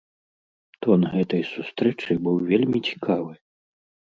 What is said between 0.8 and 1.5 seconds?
Тон гэтай